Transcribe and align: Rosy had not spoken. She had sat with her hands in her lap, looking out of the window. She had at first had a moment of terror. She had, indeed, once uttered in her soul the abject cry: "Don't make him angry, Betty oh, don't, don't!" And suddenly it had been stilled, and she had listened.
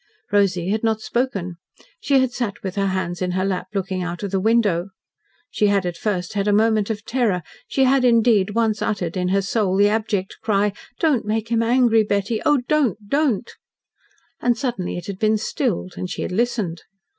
Rosy 0.31 0.69
had 0.69 0.83
not 0.83 0.99
spoken. 0.99 1.57
She 1.99 2.17
had 2.21 2.31
sat 2.31 2.63
with 2.63 2.73
her 2.75 2.87
hands 2.87 3.21
in 3.21 3.33
her 3.33 3.45
lap, 3.45 3.67
looking 3.75 4.01
out 4.01 4.23
of 4.23 4.31
the 4.31 4.39
window. 4.39 4.89
She 5.51 5.67
had 5.67 5.85
at 5.85 5.95
first 5.95 6.33
had 6.33 6.47
a 6.47 6.51
moment 6.51 6.89
of 6.89 7.05
terror. 7.05 7.43
She 7.67 7.83
had, 7.83 8.03
indeed, 8.03 8.55
once 8.55 8.81
uttered 8.81 9.15
in 9.15 9.27
her 9.27 9.43
soul 9.43 9.75
the 9.77 9.89
abject 9.89 10.37
cry: 10.41 10.73
"Don't 10.97 11.23
make 11.25 11.49
him 11.49 11.61
angry, 11.61 12.03
Betty 12.03 12.41
oh, 12.47 12.61
don't, 12.67 13.09
don't!" 13.09 13.51
And 14.41 14.57
suddenly 14.57 14.97
it 14.97 15.05
had 15.05 15.19
been 15.19 15.37
stilled, 15.37 15.93
and 15.97 16.09
she 16.09 16.23
had 16.23 16.31
listened. 16.31 16.81